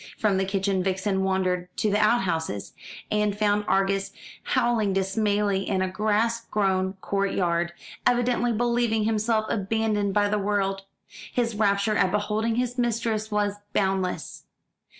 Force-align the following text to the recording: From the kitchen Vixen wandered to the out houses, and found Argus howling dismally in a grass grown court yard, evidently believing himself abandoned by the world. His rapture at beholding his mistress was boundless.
From 0.17 0.37
the 0.37 0.45
kitchen 0.45 0.81
Vixen 0.81 1.23
wandered 1.23 1.67
to 1.77 1.91
the 1.91 1.99
out 1.99 2.21
houses, 2.23 2.73
and 3.11 3.37
found 3.37 3.65
Argus 3.67 4.11
howling 4.41 4.93
dismally 4.93 5.69
in 5.69 5.83
a 5.83 5.87
grass 5.91 6.41
grown 6.47 6.93
court 7.01 7.33
yard, 7.33 7.71
evidently 8.07 8.51
believing 8.51 9.03
himself 9.03 9.45
abandoned 9.47 10.15
by 10.15 10.27
the 10.27 10.39
world. 10.39 10.85
His 11.31 11.53
rapture 11.53 11.95
at 11.97 12.09
beholding 12.09 12.55
his 12.55 12.79
mistress 12.79 13.29
was 13.29 13.57
boundless. 13.73 14.45